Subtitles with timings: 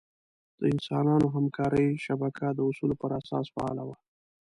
[0.59, 3.97] د انسانانو همکارۍ شبکه د اصولو پر اساس فعاله وه.